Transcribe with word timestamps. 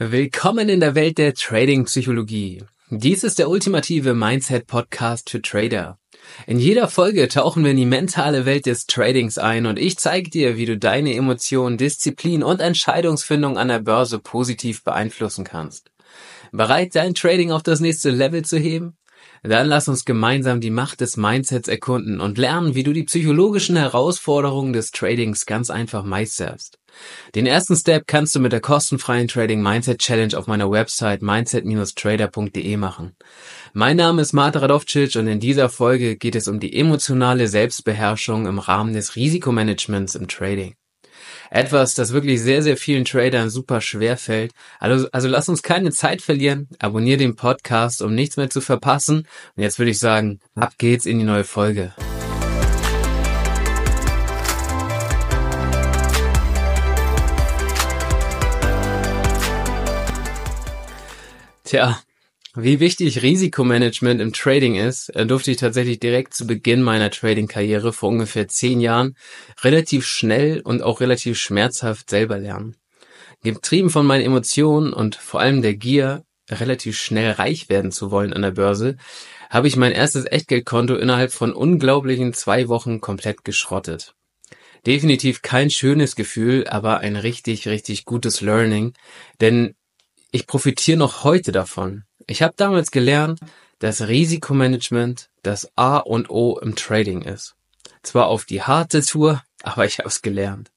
Willkommen 0.00 0.68
in 0.68 0.78
der 0.78 0.94
Welt 0.94 1.18
der 1.18 1.34
Trading-Psychologie. 1.34 2.62
Dies 2.88 3.24
ist 3.24 3.40
der 3.40 3.50
ultimative 3.50 4.14
Mindset-Podcast 4.14 5.28
für 5.28 5.42
Trader. 5.42 5.98
In 6.46 6.60
jeder 6.60 6.86
Folge 6.86 7.26
tauchen 7.26 7.64
wir 7.64 7.72
in 7.72 7.78
die 7.78 7.84
mentale 7.84 8.46
Welt 8.46 8.66
des 8.66 8.86
Tradings 8.86 9.38
ein 9.38 9.66
und 9.66 9.76
ich 9.76 9.98
zeige 9.98 10.30
dir, 10.30 10.56
wie 10.56 10.66
du 10.66 10.78
deine 10.78 11.16
Emotionen, 11.16 11.78
Disziplin 11.78 12.44
und 12.44 12.60
Entscheidungsfindung 12.60 13.58
an 13.58 13.66
der 13.66 13.80
Börse 13.80 14.20
positiv 14.20 14.84
beeinflussen 14.84 15.42
kannst. 15.42 15.90
Bereit, 16.52 16.94
dein 16.94 17.14
Trading 17.14 17.50
auf 17.50 17.64
das 17.64 17.80
nächste 17.80 18.10
Level 18.10 18.44
zu 18.44 18.56
heben? 18.56 18.96
Dann 19.42 19.66
lass 19.66 19.88
uns 19.88 20.04
gemeinsam 20.04 20.60
die 20.60 20.70
Macht 20.70 21.00
des 21.00 21.16
Mindsets 21.16 21.66
erkunden 21.66 22.20
und 22.20 22.38
lernen, 22.38 22.76
wie 22.76 22.84
du 22.84 22.92
die 22.92 23.02
psychologischen 23.02 23.74
Herausforderungen 23.74 24.72
des 24.72 24.92
Tradings 24.92 25.44
ganz 25.44 25.70
einfach 25.70 26.04
meisterst. 26.04 26.77
Den 27.34 27.46
ersten 27.46 27.76
Step 27.76 28.06
kannst 28.06 28.34
du 28.34 28.40
mit 28.40 28.52
der 28.52 28.60
kostenfreien 28.60 29.28
Trading 29.28 29.62
Mindset 29.62 29.98
Challenge 29.98 30.36
auf 30.36 30.46
meiner 30.46 30.70
Website 30.70 31.22
mindset-trader.de 31.22 32.76
machen. 32.76 33.16
Mein 33.72 33.96
Name 33.96 34.22
ist 34.22 34.32
Marta 34.32 34.60
Radovcic 34.60 35.16
und 35.16 35.26
in 35.26 35.40
dieser 35.40 35.68
Folge 35.68 36.16
geht 36.16 36.34
es 36.34 36.48
um 36.48 36.60
die 36.60 36.74
emotionale 36.76 37.48
Selbstbeherrschung 37.48 38.46
im 38.46 38.58
Rahmen 38.58 38.92
des 38.92 39.16
Risikomanagements 39.16 40.14
im 40.14 40.28
Trading. 40.28 40.74
Etwas, 41.50 41.94
das 41.94 42.12
wirklich 42.12 42.40
sehr, 42.42 42.62
sehr 42.62 42.76
vielen 42.76 43.04
Tradern 43.04 43.50
super 43.50 43.80
schwer 43.80 44.16
fällt. 44.16 44.52
Also, 44.78 45.08
also 45.12 45.28
lass 45.28 45.48
uns 45.48 45.62
keine 45.62 45.90
Zeit 45.92 46.22
verlieren. 46.22 46.68
Abonnier 46.78 47.16
den 47.16 47.36
Podcast, 47.36 48.02
um 48.02 48.14
nichts 48.14 48.36
mehr 48.36 48.50
zu 48.50 48.60
verpassen. 48.60 49.26
Und 49.56 49.62
jetzt 49.62 49.78
würde 49.78 49.90
ich 49.90 49.98
sagen, 49.98 50.40
ab 50.54 50.74
geht's 50.78 51.06
in 51.06 51.18
die 51.18 51.24
neue 51.24 51.44
Folge. 51.44 51.94
Tja, 61.68 62.00
wie 62.54 62.80
wichtig 62.80 63.20
Risikomanagement 63.20 64.22
im 64.22 64.32
Trading 64.32 64.76
ist, 64.76 65.10
äh, 65.10 65.26
durfte 65.26 65.50
ich 65.50 65.58
tatsächlich 65.58 66.00
direkt 66.00 66.32
zu 66.32 66.46
Beginn 66.46 66.80
meiner 66.80 67.10
Trading-Karriere 67.10 67.92
vor 67.92 68.08
ungefähr 68.08 68.48
zehn 68.48 68.80
Jahren 68.80 69.16
relativ 69.60 70.06
schnell 70.06 70.62
und 70.62 70.80
auch 70.80 71.02
relativ 71.02 71.38
schmerzhaft 71.38 72.08
selber 72.08 72.38
lernen. 72.38 72.76
Getrieben 73.42 73.90
von 73.90 74.06
meinen 74.06 74.24
Emotionen 74.24 74.94
und 74.94 75.16
vor 75.16 75.40
allem 75.40 75.60
der 75.60 75.74
Gier, 75.74 76.24
relativ 76.48 76.98
schnell 76.98 77.32
reich 77.32 77.68
werden 77.68 77.92
zu 77.92 78.10
wollen 78.10 78.32
an 78.32 78.40
der 78.40 78.52
Börse, 78.52 78.96
habe 79.50 79.68
ich 79.68 79.76
mein 79.76 79.92
erstes 79.92 80.24
Echtgeldkonto 80.24 80.96
innerhalb 80.96 81.32
von 81.32 81.52
unglaublichen 81.52 82.32
zwei 82.32 82.68
Wochen 82.68 83.02
komplett 83.02 83.44
geschrottet. 83.44 84.14
Definitiv 84.86 85.42
kein 85.42 85.68
schönes 85.68 86.16
Gefühl, 86.16 86.66
aber 86.66 87.00
ein 87.00 87.16
richtig, 87.16 87.68
richtig 87.68 88.06
gutes 88.06 88.40
Learning, 88.40 88.94
denn 89.42 89.74
ich 90.30 90.46
profitiere 90.46 90.98
noch 90.98 91.24
heute 91.24 91.52
davon. 91.52 92.04
Ich 92.26 92.42
habe 92.42 92.54
damals 92.56 92.90
gelernt, 92.90 93.40
dass 93.78 94.08
Risikomanagement 94.08 95.30
das 95.42 95.70
A 95.76 95.98
und 95.98 96.30
O 96.30 96.58
im 96.58 96.74
Trading 96.76 97.22
ist. 97.22 97.54
Zwar 98.02 98.26
auf 98.26 98.44
die 98.44 98.62
harte 98.62 99.02
Tour, 99.02 99.42
aber 99.62 99.86
ich 99.86 99.98
habe 99.98 100.08
es 100.08 100.22
gelernt. 100.22 100.70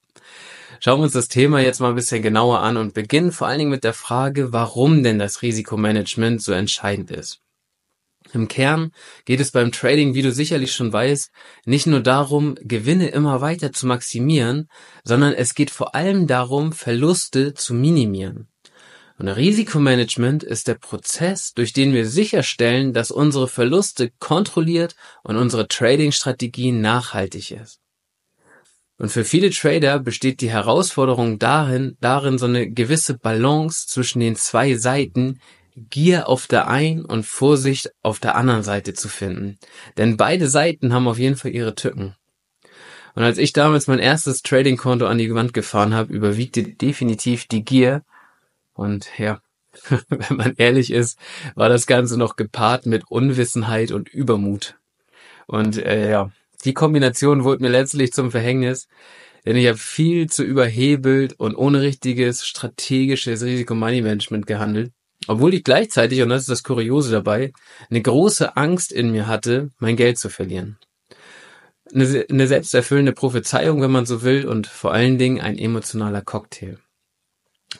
Schauen 0.79 0.99
wir 0.99 1.03
uns 1.03 1.13
das 1.13 1.27
Thema 1.27 1.59
jetzt 1.59 1.79
mal 1.79 1.89
ein 1.89 1.95
bisschen 1.95 2.23
genauer 2.23 2.61
an 2.61 2.77
und 2.77 2.93
beginnen 2.93 3.31
vor 3.31 3.47
allen 3.47 3.59
Dingen 3.59 3.71
mit 3.71 3.83
der 3.83 3.93
Frage, 3.93 4.51
warum 4.51 5.03
denn 5.03 5.19
das 5.19 5.41
Risikomanagement 5.41 6.41
so 6.41 6.53
entscheidend 6.53 7.11
ist. 7.11 7.39
Im 8.33 8.47
Kern 8.47 8.91
geht 9.25 9.41
es 9.41 9.51
beim 9.51 9.71
Trading, 9.71 10.13
wie 10.13 10.21
du 10.21 10.31
sicherlich 10.31 10.73
schon 10.73 10.91
weißt, 10.91 11.31
nicht 11.65 11.85
nur 11.85 11.99
darum, 11.99 12.55
Gewinne 12.61 13.09
immer 13.09 13.41
weiter 13.41 13.73
zu 13.73 13.85
maximieren, 13.85 14.69
sondern 15.03 15.33
es 15.33 15.53
geht 15.53 15.69
vor 15.69 15.93
allem 15.93 16.27
darum, 16.27 16.71
Verluste 16.71 17.53
zu 17.53 17.73
minimieren. 17.73 18.47
Und 19.21 19.27
Risikomanagement 19.27 20.41
ist 20.41 20.67
der 20.67 20.73
Prozess, 20.73 21.53
durch 21.53 21.73
den 21.73 21.93
wir 21.93 22.07
sicherstellen, 22.07 22.91
dass 22.91 23.11
unsere 23.11 23.47
Verluste 23.47 24.09
kontrolliert 24.17 24.95
und 25.21 25.35
unsere 25.35 25.67
Trading-Strategie 25.67 26.71
nachhaltig 26.71 27.51
ist. 27.51 27.81
Und 28.97 29.11
für 29.11 29.23
viele 29.23 29.51
Trader 29.51 29.99
besteht 29.99 30.41
die 30.41 30.49
Herausforderung 30.49 31.37
darin, 31.37 31.97
darin 32.01 32.39
so 32.39 32.47
eine 32.47 32.67
gewisse 32.71 33.15
Balance 33.15 33.85
zwischen 33.85 34.21
den 34.21 34.35
zwei 34.35 34.73
Seiten, 34.73 35.39
Gier 35.75 36.27
auf 36.27 36.47
der 36.47 36.67
einen 36.67 37.05
und 37.05 37.23
Vorsicht 37.23 37.91
auf 38.01 38.17
der 38.17 38.33
anderen 38.33 38.63
Seite 38.63 38.95
zu 38.95 39.07
finden. 39.07 39.59
Denn 39.97 40.17
beide 40.17 40.49
Seiten 40.49 40.93
haben 40.93 41.07
auf 41.07 41.19
jeden 41.19 41.35
Fall 41.35 41.51
ihre 41.51 41.75
Tücken. 41.75 42.15
Und 43.13 43.21
als 43.21 43.37
ich 43.37 43.53
damals 43.53 43.85
mein 43.85 43.99
erstes 43.99 44.41
Trading-Konto 44.41 45.05
an 45.05 45.19
die 45.19 45.31
Wand 45.31 45.53
gefahren 45.53 45.93
habe, 45.93 46.11
überwiegte 46.11 46.63
definitiv 46.63 47.45
die 47.45 47.63
Gier, 47.63 48.03
und 48.81 49.07
ja, 49.17 49.41
wenn 50.09 50.37
man 50.37 50.53
ehrlich 50.57 50.91
ist, 50.91 51.17
war 51.55 51.69
das 51.69 51.87
Ganze 51.87 52.17
noch 52.17 52.35
gepaart 52.35 52.85
mit 52.85 53.09
Unwissenheit 53.09 53.91
und 53.91 54.09
Übermut. 54.09 54.75
Und 55.47 55.77
äh, 55.77 56.09
ja, 56.09 56.31
die 56.65 56.73
Kombination 56.73 57.43
wurde 57.43 57.63
mir 57.63 57.69
letztlich 57.69 58.11
zum 58.11 58.31
Verhängnis, 58.31 58.87
denn 59.45 59.55
ich 59.55 59.67
habe 59.67 59.77
viel 59.77 60.29
zu 60.29 60.43
überhebelt 60.43 61.33
und 61.39 61.55
ohne 61.55 61.81
richtiges 61.81 62.45
strategisches 62.45 63.43
Risikomoney-Management 63.43 64.45
gehandelt, 64.45 64.91
obwohl 65.27 65.53
ich 65.53 65.63
gleichzeitig, 65.63 66.21
und 66.21 66.29
das 66.29 66.41
ist 66.41 66.49
das 66.49 66.63
Kuriose 66.63 67.11
dabei, 67.11 67.53
eine 67.89 68.01
große 68.01 68.55
Angst 68.55 68.91
in 68.91 69.11
mir 69.11 69.27
hatte, 69.27 69.69
mein 69.79 69.95
Geld 69.95 70.17
zu 70.17 70.29
verlieren. 70.29 70.77
Eine, 71.93 72.25
eine 72.29 72.47
selbsterfüllende 72.47 73.11
Prophezeiung, 73.11 73.81
wenn 73.81 73.91
man 73.91 74.05
so 74.05 74.21
will, 74.21 74.47
und 74.47 74.67
vor 74.67 74.93
allen 74.93 75.17
Dingen 75.17 75.41
ein 75.41 75.57
emotionaler 75.57 76.21
Cocktail. 76.21 76.77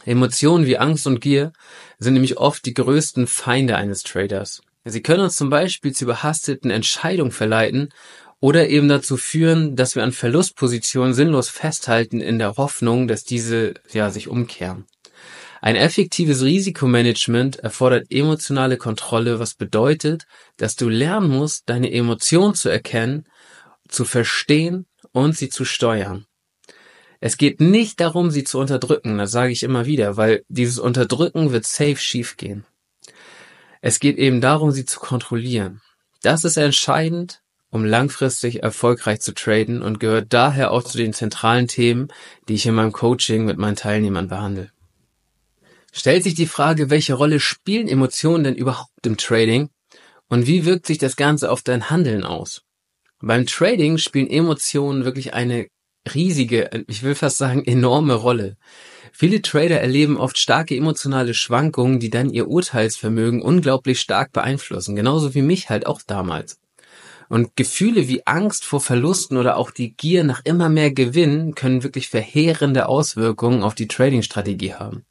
Emotionen 0.05 0.65
wie 0.65 0.77
Angst 0.77 1.07
und 1.07 1.21
Gier 1.21 1.51
sind 1.99 2.13
nämlich 2.13 2.37
oft 2.37 2.65
die 2.65 2.73
größten 2.73 3.27
Feinde 3.27 3.75
eines 3.75 4.03
Traders. 4.03 4.61
Sie 4.83 5.01
können 5.01 5.23
uns 5.23 5.37
zum 5.37 5.49
Beispiel 5.49 5.93
zu 5.93 6.05
überhasteten 6.05 6.71
Entscheidungen 6.71 7.31
verleiten 7.31 7.89
oder 8.39 8.69
eben 8.69 8.89
dazu 8.89 9.17
führen, 9.17 9.75
dass 9.75 9.95
wir 9.95 10.03
an 10.03 10.11
Verlustpositionen 10.11 11.13
sinnlos 11.13 11.49
festhalten 11.49 12.19
in 12.19 12.39
der 12.39 12.55
Hoffnung, 12.55 13.07
dass 13.07 13.23
diese 13.23 13.75
ja 13.93 14.09
sich 14.09 14.27
umkehren. 14.27 14.85
Ein 15.61 15.75
effektives 15.75 16.41
Risikomanagement 16.41 17.57
erfordert 17.57 18.07
emotionale 18.09 18.77
Kontrolle, 18.77 19.39
was 19.39 19.53
bedeutet, 19.53 20.25
dass 20.57 20.75
du 20.75 20.89
lernen 20.89 21.29
musst, 21.29 21.69
deine 21.69 21.91
Emotionen 21.91 22.55
zu 22.55 22.69
erkennen, 22.69 23.27
zu 23.87 24.03
verstehen 24.03 24.87
und 25.11 25.37
sie 25.37 25.49
zu 25.49 25.63
steuern. 25.63 26.25
Es 27.23 27.37
geht 27.37 27.61
nicht 27.61 27.99
darum, 27.99 28.31
sie 28.31 28.43
zu 28.43 28.57
unterdrücken, 28.57 29.19
das 29.19 29.31
sage 29.31 29.53
ich 29.53 29.61
immer 29.61 29.85
wieder, 29.85 30.17
weil 30.17 30.43
dieses 30.49 30.79
Unterdrücken 30.79 31.51
wird 31.51 31.67
safe 31.67 31.97
schiefgehen. 31.97 32.65
Es 33.79 33.99
geht 33.99 34.17
eben 34.17 34.41
darum, 34.41 34.71
sie 34.71 34.85
zu 34.85 34.99
kontrollieren. 34.99 35.81
Das 36.23 36.43
ist 36.43 36.57
entscheidend, 36.57 37.43
um 37.69 37.85
langfristig 37.85 38.63
erfolgreich 38.63 39.21
zu 39.21 39.35
traden 39.35 39.83
und 39.83 39.99
gehört 39.99 40.33
daher 40.33 40.71
auch 40.71 40.83
zu 40.83 40.97
den 40.97 41.13
zentralen 41.13 41.67
Themen, 41.67 42.07
die 42.49 42.55
ich 42.55 42.65
in 42.65 42.73
meinem 42.73 42.91
Coaching 42.91 43.45
mit 43.45 43.59
meinen 43.59 43.75
Teilnehmern 43.75 44.27
behandle. 44.27 44.71
Stellt 45.93 46.23
sich 46.23 46.33
die 46.33 46.47
Frage, 46.47 46.89
welche 46.89 47.13
Rolle 47.13 47.39
spielen 47.39 47.87
Emotionen 47.87 48.43
denn 48.43 48.55
überhaupt 48.55 49.05
im 49.05 49.17
Trading 49.17 49.69
und 50.27 50.47
wie 50.47 50.65
wirkt 50.65 50.87
sich 50.87 50.97
das 50.97 51.15
Ganze 51.17 51.51
auf 51.51 51.61
dein 51.61 51.91
Handeln 51.91 52.23
aus? 52.23 52.63
Beim 53.19 53.45
Trading 53.45 53.99
spielen 53.99 54.29
Emotionen 54.29 55.05
wirklich 55.05 55.35
eine 55.35 55.67
riesige, 56.13 56.69
ich 56.87 57.03
will 57.03 57.15
fast 57.15 57.37
sagen 57.37 57.63
enorme 57.65 58.15
Rolle. 58.15 58.57
Viele 59.11 59.41
Trader 59.41 59.79
erleben 59.79 60.17
oft 60.17 60.37
starke 60.37 60.75
emotionale 60.75 61.33
Schwankungen, 61.33 61.99
die 61.99 62.09
dann 62.09 62.29
ihr 62.29 62.47
Urteilsvermögen 62.47 63.41
unglaublich 63.41 63.99
stark 63.99 64.31
beeinflussen, 64.31 64.95
genauso 64.95 65.35
wie 65.35 65.41
mich 65.41 65.69
halt 65.69 65.85
auch 65.85 66.01
damals. 66.05 66.59
Und 67.29 67.55
Gefühle 67.55 68.07
wie 68.09 68.25
Angst 68.27 68.65
vor 68.65 68.81
Verlusten 68.81 69.37
oder 69.37 69.55
auch 69.55 69.71
die 69.71 69.93
Gier 69.95 70.23
nach 70.23 70.41
immer 70.43 70.67
mehr 70.67 70.91
Gewinn 70.91 71.55
können 71.55 71.83
wirklich 71.83 72.09
verheerende 72.09 72.87
Auswirkungen 72.87 73.63
auf 73.63 73.73
die 73.73 73.87
Trading-Strategie 73.87 74.73
haben. 74.73 75.05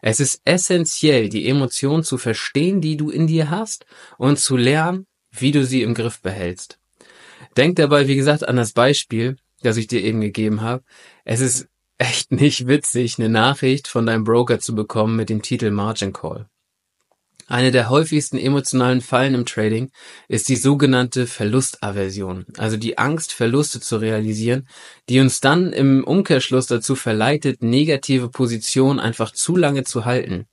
Es 0.00 0.20
ist 0.20 0.40
essentiell, 0.44 1.28
die 1.28 1.48
Emotionen 1.48 2.04
zu 2.04 2.16
verstehen, 2.16 2.80
die 2.80 2.96
du 2.96 3.10
in 3.10 3.26
dir 3.26 3.50
hast 3.50 3.84
und 4.16 4.38
zu 4.38 4.56
lernen, 4.56 5.06
wie 5.30 5.52
du 5.52 5.64
sie 5.64 5.82
im 5.82 5.94
Griff 5.94 6.22
behältst. 6.22 6.78
Denk 7.56 7.76
dabei, 7.76 8.08
wie 8.08 8.16
gesagt, 8.16 8.48
an 8.48 8.56
das 8.56 8.72
Beispiel, 8.72 9.36
das 9.62 9.76
ich 9.76 9.86
dir 9.86 10.02
eben 10.02 10.20
gegeben 10.20 10.60
habe. 10.60 10.82
Es 11.24 11.40
ist 11.40 11.68
echt 11.98 12.32
nicht 12.32 12.66
witzig, 12.66 13.18
eine 13.18 13.28
Nachricht 13.28 13.88
von 13.88 14.06
deinem 14.06 14.24
Broker 14.24 14.60
zu 14.60 14.74
bekommen 14.74 15.16
mit 15.16 15.28
dem 15.28 15.42
Titel 15.42 15.70
Margin 15.70 16.12
Call. 16.12 16.48
Eine 17.50 17.70
der 17.72 17.88
häufigsten 17.88 18.36
emotionalen 18.36 19.00
Fallen 19.00 19.34
im 19.34 19.46
Trading 19.46 19.90
ist 20.28 20.50
die 20.50 20.56
sogenannte 20.56 21.26
Verlustaversion, 21.26 22.44
also 22.58 22.76
die 22.76 22.98
Angst, 22.98 23.32
Verluste 23.32 23.80
zu 23.80 23.96
realisieren, 23.96 24.68
die 25.08 25.18
uns 25.18 25.40
dann 25.40 25.72
im 25.72 26.04
Umkehrschluss 26.04 26.66
dazu 26.66 26.94
verleitet, 26.94 27.62
negative 27.62 28.28
Positionen 28.28 29.00
einfach 29.00 29.32
zu 29.32 29.56
lange 29.56 29.84
zu 29.84 30.04
halten. 30.04 30.46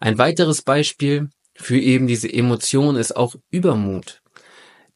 Ein 0.00 0.16
weiteres 0.16 0.62
Beispiel 0.62 1.28
für 1.56 1.78
eben 1.78 2.06
diese 2.06 2.32
Emotion 2.32 2.96
ist 2.96 3.16
auch 3.16 3.34
Übermut, 3.50 4.22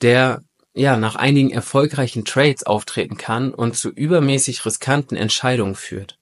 der 0.01 0.43
ja, 0.79 0.97
nach 0.97 1.17
einigen 1.17 1.51
erfolgreichen 1.51 2.25
Trades 2.25 2.65
auftreten 2.65 3.17
kann 3.17 3.53
und 3.53 3.77
zu 3.77 3.91
übermäßig 3.91 4.65
riskanten 4.65 5.17
Entscheidungen 5.17 5.75
führt. 5.75 6.19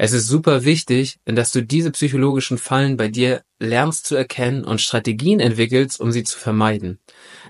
Es 0.00 0.12
ist 0.12 0.28
super 0.28 0.62
wichtig, 0.64 1.18
dass 1.24 1.50
du 1.50 1.60
diese 1.60 1.90
psychologischen 1.90 2.56
Fallen 2.56 2.96
bei 2.96 3.08
dir 3.08 3.42
lernst 3.58 4.06
zu 4.06 4.14
erkennen 4.14 4.62
und 4.62 4.80
Strategien 4.80 5.40
entwickelst, 5.40 6.00
um 6.00 6.12
sie 6.12 6.22
zu 6.22 6.38
vermeiden. 6.38 7.00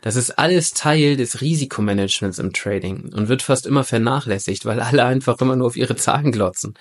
Das 0.00 0.16
ist 0.16 0.38
alles 0.38 0.72
Teil 0.72 1.16
des 1.16 1.42
Risikomanagements 1.42 2.38
im 2.38 2.54
Trading 2.54 3.12
und 3.12 3.28
wird 3.28 3.42
fast 3.42 3.66
immer 3.66 3.84
vernachlässigt, 3.84 4.64
weil 4.64 4.80
alle 4.80 5.04
einfach 5.04 5.38
immer 5.42 5.56
nur 5.56 5.66
auf 5.66 5.76
ihre 5.76 5.96
Zahlen 5.96 6.32
glotzen. 6.32 6.72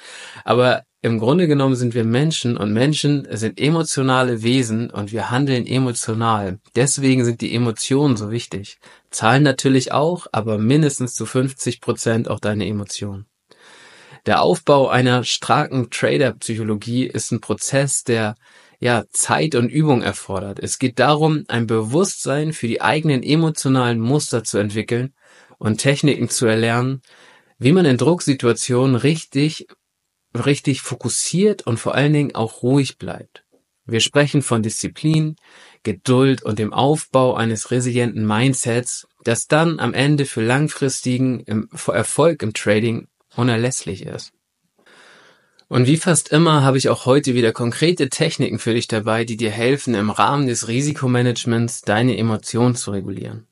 Aber 0.45 0.83
im 1.07 1.19
Grunde 1.19 1.47
genommen 1.47 1.75
sind 1.75 1.95
wir 1.95 2.03
Menschen 2.03 2.55
und 2.57 2.71
Menschen 2.71 3.27
sind 3.31 3.59
emotionale 3.59 4.43
Wesen 4.43 4.91
und 4.91 5.11
wir 5.11 5.31
handeln 5.31 5.65
emotional. 5.65 6.59
Deswegen 6.75 7.25
sind 7.25 7.41
die 7.41 7.55
Emotionen 7.55 8.17
so 8.17 8.29
wichtig. 8.29 8.77
Zahlen 9.09 9.41
natürlich 9.43 9.91
auch, 9.91 10.27
aber 10.31 10.57
mindestens 10.57 11.15
zu 11.15 11.25
50 11.25 11.81
Prozent 11.81 12.29
auch 12.29 12.39
deine 12.39 12.67
Emotionen. 12.67 13.25
Der 14.27 14.41
Aufbau 14.41 14.89
einer 14.89 15.23
starken 15.23 15.89
Trader-Psychologie 15.89 17.07
ist 17.07 17.31
ein 17.31 17.41
Prozess, 17.41 18.03
der 18.03 18.35
ja 18.79 19.05
Zeit 19.09 19.55
und 19.55 19.69
Übung 19.69 20.01
erfordert. 20.01 20.59
Es 20.59 20.77
geht 20.77 20.99
darum, 20.99 21.45
ein 21.47 21.65
Bewusstsein 21.65 22.53
für 22.53 22.67
die 22.67 22.81
eigenen 22.81 23.23
emotionalen 23.23 23.99
Muster 23.99 24.43
zu 24.43 24.57
entwickeln 24.57 25.13
und 25.57 25.77
Techniken 25.77 26.29
zu 26.29 26.45
erlernen, 26.45 27.01
wie 27.57 27.71
man 27.71 27.85
in 27.85 27.97
Drucksituationen 27.97 28.95
richtig, 28.95 29.67
richtig 30.45 30.81
fokussiert 30.81 31.65
und 31.65 31.77
vor 31.77 31.95
allen 31.95 32.13
Dingen 32.13 32.35
auch 32.35 32.63
ruhig 32.63 32.97
bleibt. 32.97 33.43
Wir 33.85 34.01
sprechen 34.01 34.41
von 34.41 34.61
Disziplin, 34.61 35.37
Geduld 35.83 36.43
und 36.43 36.59
dem 36.59 36.73
Aufbau 36.73 37.35
eines 37.35 37.71
resilienten 37.71 38.25
Mindsets, 38.25 39.07
das 39.23 39.47
dann 39.47 39.79
am 39.79 39.93
Ende 39.93 40.25
für 40.25 40.43
langfristigen 40.43 41.45
Erfolg 41.87 42.43
im 42.43 42.53
Trading 42.53 43.07
unerlässlich 43.35 44.05
ist. 44.05 44.33
Und 45.69 45.85
wie 45.85 45.97
fast 45.97 46.29
immer 46.29 46.63
habe 46.63 46.77
ich 46.77 46.89
auch 46.89 47.05
heute 47.05 47.33
wieder 47.33 47.51
konkrete 47.51 48.09
Techniken 48.09 48.59
für 48.59 48.73
dich 48.73 48.87
dabei, 48.87 49.25
die 49.25 49.37
dir 49.37 49.51
helfen, 49.51 49.95
im 49.95 50.09
Rahmen 50.09 50.47
des 50.47 50.67
Risikomanagements 50.67 51.81
deine 51.81 52.17
Emotionen 52.17 52.75
zu 52.75 52.91
regulieren. 52.91 53.47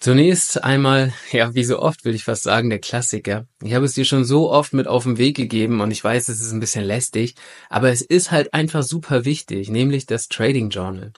Zunächst 0.00 0.62
einmal, 0.62 1.12
ja, 1.32 1.54
wie 1.54 1.64
so 1.64 1.80
oft 1.80 2.04
will 2.04 2.14
ich 2.14 2.24
fast 2.24 2.44
sagen, 2.44 2.70
der 2.70 2.78
Klassiker. 2.78 3.46
Ich 3.62 3.74
habe 3.74 3.84
es 3.84 3.94
dir 3.94 4.04
schon 4.04 4.24
so 4.24 4.50
oft 4.50 4.72
mit 4.72 4.86
auf 4.86 5.02
den 5.02 5.18
Weg 5.18 5.36
gegeben 5.36 5.80
und 5.80 5.90
ich 5.90 6.02
weiß, 6.02 6.28
es 6.28 6.40
ist 6.40 6.52
ein 6.52 6.60
bisschen 6.60 6.84
lästig, 6.84 7.34
aber 7.68 7.90
es 7.90 8.02
ist 8.02 8.30
halt 8.30 8.54
einfach 8.54 8.82
super 8.82 9.24
wichtig, 9.24 9.70
nämlich 9.70 10.06
das 10.06 10.28
Trading 10.28 10.70
Journal. 10.70 11.12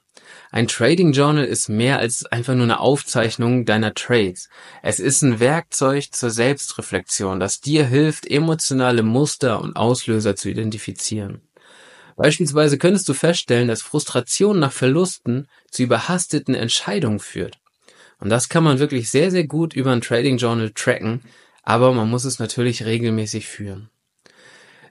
Ein 0.51 0.69
Trading 0.69 1.13
Journal 1.13 1.45
ist 1.45 1.69
mehr 1.69 1.99
als 1.99 2.25
einfach 2.27 2.55
nur 2.55 2.65
eine 2.65 2.81
Aufzeichnung 2.81 3.67
deiner 3.67 3.95
Trades. 3.95 4.49
Es 4.83 4.99
ist 5.01 5.23
ein 5.23 5.41
Werkzeug 5.41 6.13
zur 6.13 6.31
Selbstreflexion, 6.31 7.41
das 7.41 7.61
dir 7.61 7.85
hilft, 7.85 8.31
emotionale 8.31 9.03
Muster 9.03 9.61
und 9.61 9.77
Auslöser 9.77 10.37
zu 10.37 10.49
identifizieren. 10.49 11.43
Beispielsweise 12.17 12.79
könntest 12.79 13.09
du 13.09 13.15
feststellen, 13.15 13.69
dass 13.69 13.83
Frustration 13.83 14.59
nach 14.59 14.73
Verlusten 14.73 15.49
zu 15.71 15.83
überhasteten 15.83 16.55
Entscheidungen 16.55 17.19
führt. 17.19 17.59
Und 18.21 18.29
das 18.29 18.49
kann 18.49 18.65
man 18.65 18.79
wirklich 18.79 19.11
sehr, 19.11 19.31
sehr 19.31 19.45
gut 19.47 19.75
über 19.75 19.93
ein 19.93 20.03
Trading 20.03 20.37
Journal 20.37 20.71
tracken, 20.71 21.23
aber 21.63 21.93
man 21.93 22.09
muss 22.09 22.25
es 22.25 22.39
natürlich 22.39 22.85
regelmäßig 22.85 23.49
führen. 23.49 23.91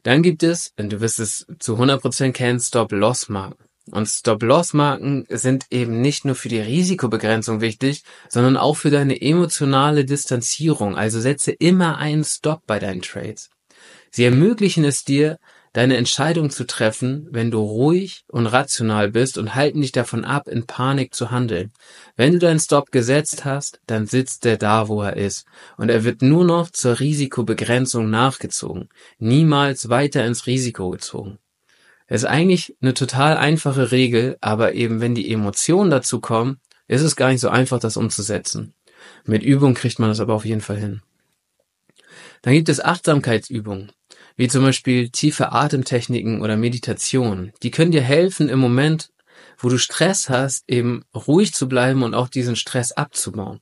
Dann 0.03 0.23
gibt 0.23 0.43
es, 0.43 0.73
und 0.77 0.91
du 0.91 1.01
wirst 1.01 1.19
es 1.19 1.45
zu 1.59 1.75
100% 1.75 2.31
kennen, 2.31 2.59
Stop-Loss-Marken. 2.59 3.63
Und 3.91 4.07
Stop-Loss-Marken 4.07 5.25
sind 5.29 5.65
eben 5.71 6.01
nicht 6.01 6.25
nur 6.25 6.35
für 6.35 6.49
die 6.49 6.59
Risikobegrenzung 6.59 7.59
wichtig, 7.59 8.03
sondern 8.29 8.55
auch 8.55 8.77
für 8.77 8.91
deine 8.91 9.19
emotionale 9.21 10.05
Distanzierung. 10.05 10.95
Also 10.95 11.19
setze 11.19 11.51
immer 11.51 11.97
einen 11.97 12.23
Stop 12.23 12.61
bei 12.67 12.79
deinen 12.79 13.01
Trades. 13.01 13.49
Sie 14.11 14.25
ermöglichen 14.25 14.83
es 14.85 15.03
dir, 15.03 15.39
deine 15.73 15.97
Entscheidung 15.97 16.49
zu 16.49 16.65
treffen, 16.65 17.27
wenn 17.31 17.51
du 17.51 17.59
ruhig 17.59 18.23
und 18.27 18.47
rational 18.47 19.09
bist 19.11 19.37
und 19.37 19.55
halten 19.55 19.81
dich 19.81 19.91
davon 19.91 20.25
ab, 20.25 20.47
in 20.47 20.65
Panik 20.65 21.13
zu 21.13 21.31
handeln. 21.31 21.71
Wenn 22.15 22.33
du 22.33 22.39
deinen 22.39 22.59
Stop 22.59 22.91
gesetzt 22.91 23.45
hast, 23.45 23.79
dann 23.87 24.07
sitzt 24.07 24.45
er 24.45 24.57
da, 24.57 24.87
wo 24.87 25.01
er 25.01 25.17
ist, 25.17 25.45
und 25.77 25.89
er 25.89 26.03
wird 26.03 26.21
nur 26.21 26.45
noch 26.45 26.69
zur 26.69 26.99
Risikobegrenzung 26.99 28.09
nachgezogen, 28.09 28.89
niemals 29.19 29.89
weiter 29.89 30.25
ins 30.25 30.47
Risiko 30.47 30.89
gezogen. 30.89 31.37
Es 32.07 32.23
ist 32.23 32.29
eigentlich 32.29 32.75
eine 32.81 32.95
total 32.95 33.37
einfache 33.37 33.91
Regel, 33.91 34.37
aber 34.41 34.73
eben 34.73 34.99
wenn 34.99 35.13
die 35.13 35.31
Emotionen 35.31 35.91
dazu 35.91 36.19
kommen, 36.19 36.59
ist 36.87 37.03
es 37.03 37.15
gar 37.15 37.29
nicht 37.29 37.41
so 37.41 37.49
einfach, 37.49 37.79
das 37.79 37.97
umzusetzen. 37.97 38.73
Mit 39.25 39.43
Übung 39.43 39.75
kriegt 39.75 39.99
man 39.99 40.09
das 40.09 40.19
aber 40.19 40.33
auf 40.33 40.43
jeden 40.43 40.61
Fall 40.61 40.77
hin. 40.77 41.01
Dann 42.41 42.53
gibt 42.53 42.69
es 42.69 42.83
Achtsamkeitsübungen, 42.83 43.91
wie 44.39 44.47
zum 44.47 44.63
Beispiel 44.63 45.09
tiefe 45.09 45.51
Atemtechniken 45.51 46.41
oder 46.41 46.55
Meditation. 46.55 47.51
Die 47.61 47.71
können 47.71 47.91
dir 47.91 48.01
helfen, 48.01 48.47
im 48.47 48.57
Moment, 48.57 49.09
wo 49.57 49.67
du 49.67 49.77
Stress 49.77 50.29
hast, 50.29 50.63
eben 50.69 51.03
ruhig 51.13 51.53
zu 51.53 51.67
bleiben 51.67 52.03
und 52.03 52.13
auch 52.13 52.29
diesen 52.29 52.55
Stress 52.55 52.93
abzubauen. 52.93 53.59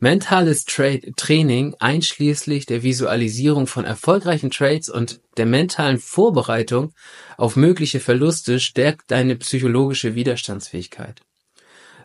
Mentales 0.00 0.64
Tra 0.64 0.96
Training 1.16 1.76
einschließlich 1.80 2.64
der 2.64 2.82
Visualisierung 2.82 3.66
von 3.66 3.84
erfolgreichen 3.84 4.50
Trades 4.50 4.88
und 4.88 5.20
der 5.36 5.44
mentalen 5.44 5.98
Vorbereitung 5.98 6.94
auf 7.36 7.56
mögliche 7.56 8.00
Verluste 8.00 8.58
stärkt 8.58 9.10
deine 9.10 9.36
psychologische 9.36 10.14
Widerstandsfähigkeit. 10.14 11.20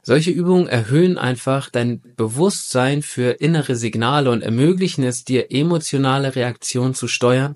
Solche 0.04 0.31
Übungen 0.31 0.68
erhöhen 0.68 1.18
einfach 1.18 1.69
dein 1.69 2.02
Bewusstsein 2.18 3.04
für 3.04 3.40
innere 3.40 3.78
Signale 3.78 4.31
und 4.31 4.42
ermöglichen 4.42 5.06
es 5.06 5.24
dir, 5.24 5.50
emotionale 5.52 6.36
Reaktionen 6.36 6.94
zu 6.94 7.08
steuern, 7.08 7.56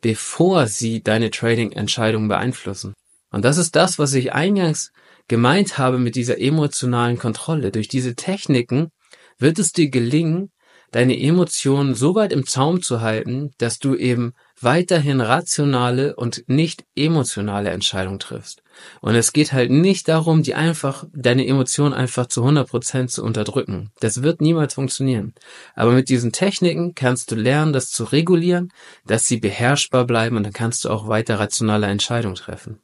bevor 0.00 0.66
sie 0.66 1.02
deine 1.02 1.30
Trading-Entscheidungen 1.30 2.28
beeinflussen. 2.28 2.94
Und 3.30 3.44
das 3.44 3.58
ist 3.58 3.76
das, 3.76 3.98
was 3.98 4.14
ich 4.14 4.32
eingangs 4.32 4.92
gemeint 5.28 5.78
habe 5.78 5.98
mit 5.98 6.16
dieser 6.16 6.40
emotionalen 6.40 7.18
Kontrolle. 7.18 7.70
Durch 7.70 7.88
diese 7.88 8.16
Techniken 8.16 8.90
wird 9.38 9.58
es 9.58 9.72
dir 9.72 9.88
gelingen, 9.88 10.50
deine 10.90 11.18
Emotionen 11.18 11.94
so 11.94 12.14
weit 12.14 12.32
im 12.32 12.46
Zaum 12.46 12.82
zu 12.82 13.00
halten, 13.00 13.52
dass 13.58 13.78
du 13.78 13.94
eben 13.94 14.34
weiterhin 14.60 15.20
rationale 15.20 16.16
und 16.16 16.44
nicht 16.46 16.84
emotionale 16.94 17.70
Entscheidungen 17.70 18.18
triffst. 18.18 18.62
Und 19.00 19.14
es 19.14 19.32
geht 19.32 19.52
halt 19.52 19.70
nicht 19.70 20.08
darum, 20.08 20.42
die 20.42 20.54
einfach, 20.54 21.04
deine 21.12 21.46
Emotionen 21.46 21.94
einfach 21.94 22.26
zu 22.26 22.42
100 22.42 22.68
Prozent 22.68 23.10
zu 23.10 23.22
unterdrücken. 23.22 23.90
Das 24.00 24.22
wird 24.22 24.40
niemals 24.40 24.74
funktionieren. 24.74 25.34
Aber 25.74 25.92
mit 25.92 26.08
diesen 26.08 26.32
Techniken 26.32 26.94
kannst 26.94 27.30
du 27.30 27.36
lernen, 27.36 27.72
das 27.72 27.90
zu 27.90 28.04
regulieren, 28.04 28.72
dass 29.06 29.26
sie 29.26 29.38
beherrschbar 29.38 30.06
bleiben 30.06 30.36
und 30.36 30.42
dann 30.44 30.52
kannst 30.52 30.84
du 30.84 30.90
auch 30.90 31.08
weiter 31.08 31.38
rationale 31.38 31.86
Entscheidungen 31.86 32.36
treffen. 32.36 32.80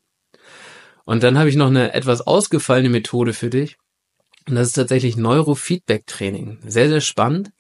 Und 1.05 1.23
dann 1.23 1.39
habe 1.39 1.49
ich 1.49 1.57
noch 1.57 1.69
eine 1.69 1.95
etwas 1.95 2.27
ausgefallene 2.27 2.89
Methode 2.89 3.33
für 3.33 3.51
dich. 3.51 3.77
Und 4.49 4.55
das 4.55 4.69
ist 4.69 4.75
tatsächlich 4.75 5.17
Neurofeedback-Training. 5.17 6.59
Sehr, 6.67 6.89
sehr 6.89 7.01
spannend. 7.01 7.51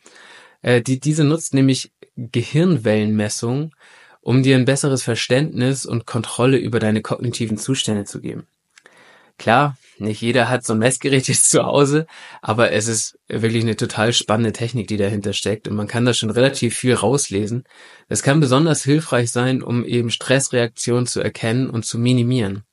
Äh, 0.62 0.82
die, 0.82 1.00
diese 1.00 1.25
nutzt 1.25 1.54
nämlich 1.54 1.92
Gehirnwellenmessung, 2.16 3.75
um 4.20 4.42
dir 4.42 4.56
ein 4.56 4.64
besseres 4.64 5.02
Verständnis 5.02 5.86
und 5.86 6.06
Kontrolle 6.06 6.56
über 6.56 6.80
deine 6.80 7.02
kognitiven 7.02 7.58
Zustände 7.58 8.04
zu 8.04 8.20
geben. 8.20 8.46
Klar, 9.38 9.76
nicht 9.98 10.20
jeder 10.20 10.48
hat 10.48 10.64
so 10.64 10.72
ein 10.72 10.78
Messgerät 10.78 11.28
jetzt 11.28 11.50
zu 11.50 11.64
Hause, 11.64 12.06
aber 12.42 12.72
es 12.72 12.88
ist 12.88 13.18
wirklich 13.28 13.62
eine 13.62 13.76
total 13.76 14.12
spannende 14.12 14.52
Technik, 14.52 14.88
die 14.88 14.96
dahinter 14.96 15.32
steckt 15.32 15.68
und 15.68 15.76
man 15.76 15.86
kann 15.86 16.04
da 16.04 16.14
schon 16.14 16.30
relativ 16.30 16.76
viel 16.76 16.94
rauslesen. 16.94 17.64
Das 18.08 18.22
kann 18.22 18.40
besonders 18.40 18.82
hilfreich 18.82 19.30
sein, 19.30 19.62
um 19.62 19.84
eben 19.84 20.10
Stressreaktionen 20.10 21.06
zu 21.06 21.20
erkennen 21.20 21.68
und 21.70 21.84
zu 21.84 21.98
minimieren. 21.98 22.64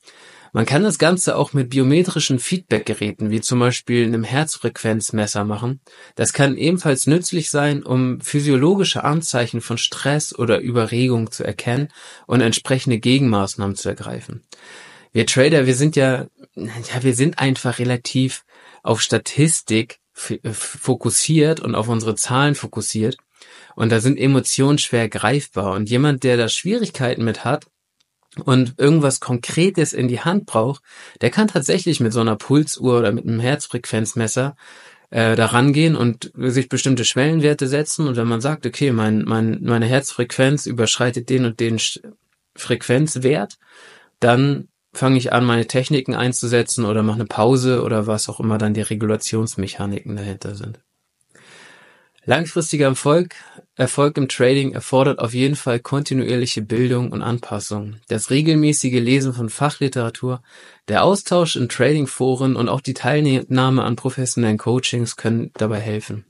Man 0.55 0.67
kann 0.67 0.83
das 0.83 0.99
Ganze 0.99 1.35
auch 1.35 1.53
mit 1.53 1.71
biometrischen 1.71 2.37
Feedbackgeräten, 2.37 3.31
wie 3.31 3.41
zum 3.41 3.59
Beispiel 3.59 4.05
einem 4.05 4.23
Herzfrequenzmesser 4.23 5.43
machen. 5.45 5.81
Das 6.13 6.31
kann 6.31 6.57
ebenfalls 6.57 7.07
nützlich 7.07 7.49
sein, 7.49 7.81
um 7.81 8.21
physiologische 8.21 9.03
Anzeichen 9.03 9.61
von 9.61 9.79
Stress 9.79 10.37
oder 10.37 10.59
Überregung 10.59 11.31
zu 11.31 11.43
erkennen 11.43 11.87
und 12.27 12.41
entsprechende 12.41 12.99
Gegenmaßnahmen 12.99 13.75
zu 13.75 13.89
ergreifen. 13.89 14.43
Wir 15.11 15.25
Trader, 15.25 15.65
wir 15.65 15.75
sind 15.75 15.95
ja, 15.95 16.27
ja, 16.55 17.01
wir 17.01 17.15
sind 17.15 17.39
einfach 17.39 17.79
relativ 17.79 18.45
auf 18.83 19.01
Statistik 19.01 19.97
fokussiert 20.13 21.61
und 21.61 21.73
auf 21.73 21.87
unsere 21.87 22.13
Zahlen 22.13 22.53
fokussiert. 22.53 23.17
Und 23.75 23.91
da 23.91 23.99
sind 23.99 24.19
Emotionen 24.19 24.77
schwer 24.77 25.09
greifbar. 25.09 25.73
Und 25.73 25.89
jemand, 25.89 26.23
der 26.23 26.37
da 26.37 26.47
Schwierigkeiten 26.47 27.25
mit 27.25 27.43
hat, 27.43 27.65
und 28.45 28.75
irgendwas 28.77 29.19
Konkretes 29.19 29.93
in 29.93 30.07
die 30.07 30.21
Hand 30.21 30.45
braucht, 30.45 30.81
der 31.21 31.29
kann 31.29 31.47
tatsächlich 31.47 31.99
mit 31.99 32.13
so 32.13 32.21
einer 32.21 32.35
Pulsuhr 32.35 32.99
oder 32.99 33.11
mit 33.11 33.25
einem 33.25 33.39
Herzfrequenzmesser 33.39 34.55
äh, 35.09 35.35
da 35.35 35.45
rangehen 35.47 35.95
und 35.95 36.31
sich 36.35 36.69
bestimmte 36.69 37.05
Schwellenwerte 37.05 37.67
setzen. 37.67 38.07
Und 38.07 38.15
wenn 38.15 38.27
man 38.27 38.41
sagt, 38.41 38.65
okay, 38.65 38.91
mein, 38.91 39.23
mein, 39.23 39.59
meine 39.61 39.85
Herzfrequenz 39.85 40.65
überschreitet 40.65 41.29
den 41.29 41.45
und 41.45 41.59
den 41.59 41.79
Frequenzwert, 42.55 43.57
dann 44.19 44.69
fange 44.93 45.17
ich 45.17 45.33
an, 45.33 45.45
meine 45.45 45.67
Techniken 45.67 46.15
einzusetzen 46.15 46.85
oder 46.85 47.03
mache 47.03 47.15
eine 47.15 47.25
Pause 47.25 47.83
oder 47.83 48.07
was 48.07 48.29
auch 48.29 48.39
immer 48.39 48.57
dann 48.57 48.73
die 48.73 48.81
Regulationsmechaniken 48.81 50.15
dahinter 50.15 50.55
sind. 50.55 50.79
Langfristiger 52.25 52.85
Erfolg, 52.85 53.35
Erfolg 53.75 54.17
im 54.17 54.29
Trading 54.29 54.71
erfordert 54.71 55.19
auf 55.19 55.33
jeden 55.33 55.57
Fall 55.57 55.81
kontinuierliche 55.81 56.61
Bildung 56.61 57.11
und 57.11 57.21
Anpassung. 57.21 57.97
Das 58.07 58.29
regelmäßige 58.29 59.01
Lesen 59.01 59.33
von 59.33 59.49
Fachliteratur, 59.49 60.41
der 60.87 61.03
Austausch 61.03 61.57
in 61.57 61.67
Tradingforen 61.67 62.55
und 62.55 62.69
auch 62.69 62.79
die 62.79 62.93
Teilnahme 62.93 63.83
an 63.83 63.97
professionellen 63.97 64.57
Coachings 64.57 65.17
können 65.17 65.51
dabei 65.55 65.81
helfen. 65.81 66.25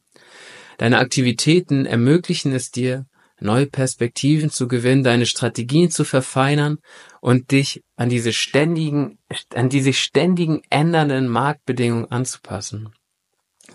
Deine 0.79 0.97
Aktivitäten 0.97 1.85
ermöglichen 1.85 2.53
es 2.53 2.71
dir, 2.71 3.05
neue 3.39 3.67
Perspektiven 3.67 4.50
zu 4.50 4.67
gewinnen, 4.67 5.03
deine 5.03 5.27
Strategien 5.27 5.91
zu 5.91 6.05
verfeinern 6.05 6.79
und 7.21 7.51
dich 7.51 7.83
an 7.97 8.09
diese 8.09 8.33
ständigen, 8.33 9.19
an 9.53 9.69
diese 9.69 9.93
ständigen 9.93 10.63
ändernden 10.71 11.27
Marktbedingungen 11.27 12.09
anzupassen. 12.09 12.93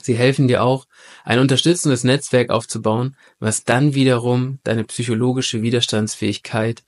Sie 0.08 0.16
helfen 0.16 0.48
dir 0.48 0.62
auch, 0.62 0.86
ein 1.22 1.38
unterstützendes 1.38 2.02
Netzwerk 2.02 2.48
aufzubauen, 2.48 3.14
was 3.40 3.64
dann 3.64 3.92
wiederum 3.92 4.58
deine 4.64 4.84
psychologische 4.84 5.60
Widerstandsfähigkeit 5.60 6.82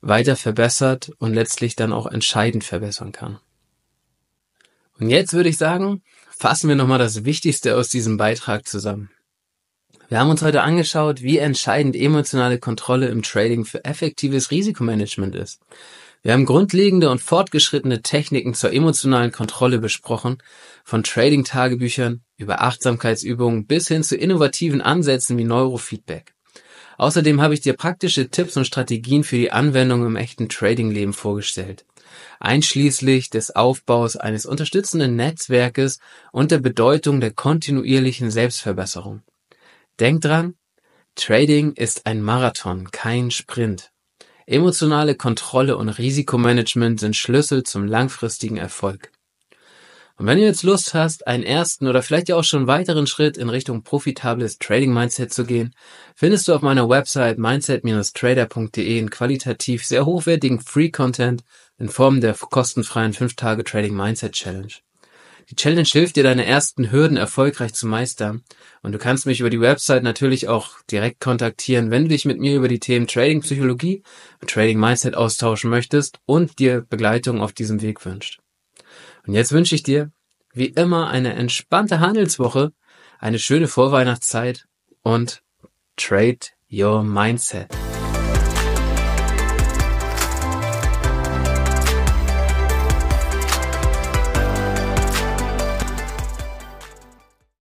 weiter 0.00 0.34
verbessert 0.34 1.12
und 1.18 1.34
letztlich 1.34 1.76
dann 1.76 1.92
auch 1.92 2.06
entscheidend 2.06 2.64
verbessern 2.64 3.12
kann. 3.12 3.38
Und 4.98 5.08
jetzt 5.08 5.34
würde 5.34 5.50
ich 5.50 5.56
sagen, 5.56 6.02
fassen 6.36 6.68
wir 6.68 6.74
nochmal 6.74 6.98
das 6.98 7.24
Wichtigste 7.24 7.76
aus 7.76 7.90
diesem 7.90 8.16
Beitrag 8.16 8.66
zusammen. 8.66 9.08
Wir 10.08 10.18
haben 10.18 10.30
uns 10.30 10.42
heute 10.42 10.62
angeschaut, 10.62 11.22
wie 11.22 11.38
entscheidend 11.38 11.94
emotionale 11.94 12.58
Kontrolle 12.58 13.06
im 13.06 13.22
Trading 13.22 13.64
für 13.64 13.84
effektives 13.84 14.50
Risikomanagement 14.50 15.36
ist. 15.36 15.60
Wir 16.24 16.32
haben 16.32 16.46
grundlegende 16.46 17.10
und 17.10 17.20
fortgeschrittene 17.20 18.00
Techniken 18.00 18.54
zur 18.54 18.72
emotionalen 18.72 19.30
Kontrolle 19.30 19.78
besprochen, 19.78 20.38
von 20.82 21.02
Trading-Tagebüchern 21.02 22.22
über 22.38 22.62
Achtsamkeitsübungen 22.62 23.66
bis 23.66 23.88
hin 23.88 24.02
zu 24.02 24.16
innovativen 24.16 24.80
Ansätzen 24.80 25.36
wie 25.36 25.44
Neurofeedback. 25.44 26.32
Außerdem 26.96 27.42
habe 27.42 27.52
ich 27.52 27.60
dir 27.60 27.74
praktische 27.74 28.30
Tipps 28.30 28.56
und 28.56 28.66
Strategien 28.66 29.22
für 29.22 29.36
die 29.36 29.52
Anwendung 29.52 30.06
im 30.06 30.16
echten 30.16 30.48
Trading-Leben 30.48 31.12
vorgestellt, 31.12 31.84
einschließlich 32.40 33.28
des 33.28 33.54
Aufbaus 33.54 34.16
eines 34.16 34.46
unterstützenden 34.46 35.16
Netzwerkes 35.16 35.98
und 36.32 36.52
der 36.52 36.58
Bedeutung 36.58 37.20
der 37.20 37.32
kontinuierlichen 37.32 38.30
Selbstverbesserung. 38.30 39.20
Denk 40.00 40.22
dran, 40.22 40.54
Trading 41.16 41.74
ist 41.74 42.06
ein 42.06 42.22
Marathon, 42.22 42.90
kein 42.90 43.30
Sprint. 43.30 43.90
Emotionale 44.46 45.14
Kontrolle 45.14 45.76
und 45.76 45.88
Risikomanagement 45.88 47.00
sind 47.00 47.16
Schlüssel 47.16 47.62
zum 47.62 47.86
langfristigen 47.86 48.58
Erfolg. 48.58 49.10
Und 50.16 50.26
wenn 50.26 50.38
du 50.38 50.44
jetzt 50.44 50.62
Lust 50.62 50.94
hast, 50.94 51.26
einen 51.26 51.42
ersten 51.42 51.88
oder 51.88 52.02
vielleicht 52.02 52.28
ja 52.28 52.36
auch 52.36 52.44
schon 52.44 52.68
weiteren 52.68 53.06
Schritt 53.08 53.36
in 53.36 53.48
Richtung 53.48 53.82
profitables 53.82 54.58
Trading 54.58 54.92
Mindset 54.92 55.32
zu 55.32 55.44
gehen, 55.44 55.74
findest 56.14 56.46
du 56.46 56.54
auf 56.54 56.62
meiner 56.62 56.88
Website 56.88 57.38
mindset-trader.de 57.38 58.98
einen 58.98 59.10
qualitativ 59.10 59.84
sehr 59.84 60.06
hochwertigen 60.06 60.60
Free 60.60 60.90
Content 60.90 61.42
in 61.78 61.88
Form 61.88 62.20
der 62.20 62.34
kostenfreien 62.34 63.12
5 63.12 63.34
Tage 63.34 63.64
Trading 63.64 63.96
Mindset 63.96 64.32
Challenge. 64.34 64.83
Die 65.50 65.56
Challenge 65.56 65.88
hilft 65.90 66.16
dir, 66.16 66.22
deine 66.22 66.46
ersten 66.46 66.90
Hürden 66.90 67.16
erfolgreich 67.16 67.74
zu 67.74 67.86
meistern. 67.86 68.42
Und 68.82 68.92
du 68.92 68.98
kannst 68.98 69.26
mich 69.26 69.40
über 69.40 69.50
die 69.50 69.60
Website 69.60 70.02
natürlich 70.02 70.48
auch 70.48 70.80
direkt 70.90 71.20
kontaktieren, 71.20 71.90
wenn 71.90 72.04
du 72.04 72.08
dich 72.08 72.24
mit 72.24 72.38
mir 72.38 72.56
über 72.56 72.68
die 72.68 72.80
Themen 72.80 73.06
Trading 73.06 73.40
Psychologie 73.42 74.02
und 74.40 74.50
Trading 74.50 74.78
Mindset 74.78 75.14
austauschen 75.14 75.70
möchtest 75.70 76.18
und 76.26 76.58
dir 76.58 76.80
Begleitung 76.82 77.40
auf 77.40 77.52
diesem 77.52 77.82
Weg 77.82 78.04
wünscht. 78.04 78.40
Und 79.26 79.34
jetzt 79.34 79.52
wünsche 79.52 79.74
ich 79.74 79.82
dir, 79.82 80.10
wie 80.52 80.66
immer, 80.66 81.08
eine 81.08 81.34
entspannte 81.34 82.00
Handelswoche, 82.00 82.72
eine 83.18 83.38
schöne 83.38 83.68
Vorweihnachtszeit 83.68 84.66
und 85.02 85.42
trade 85.96 86.38
your 86.70 87.02
mindset. 87.02 87.83